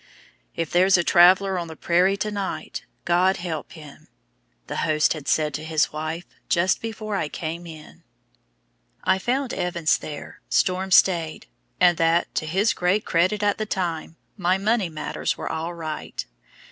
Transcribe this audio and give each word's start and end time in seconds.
"If 0.55 0.71
there's 0.71 0.97
a 0.97 1.03
traveler 1.03 1.59
on 1.59 1.67
the 1.67 1.75
prairie 1.75 2.17
to 2.17 2.31
night, 2.31 2.85
God 3.05 3.37
help 3.37 3.73
him!" 3.73 4.07
the 4.65 4.77
host 4.77 5.13
had 5.13 5.27
said 5.27 5.53
to 5.53 5.63
his 5.63 5.93
wife 5.93 6.25
just 6.49 6.81
before 6.81 7.15
I 7.15 7.29
came 7.29 7.67
in. 7.67 8.01
I 9.03 9.19
found 9.19 9.53
Evans 9.53 9.99
there, 9.99 10.41
storm 10.49 10.89
stayed, 10.89 11.45
and 11.79 11.99
that 11.99 12.33
to 12.33 12.47
his 12.47 12.73
great 12.73 13.05
credit 13.05 13.43
at 13.43 13.59
the 13.59 13.67
time 13.67 14.15
my 14.37 14.57
money 14.57 14.89
matters 14.89 15.37
were 15.37 15.51
all 15.51 15.75
right. 15.75 16.25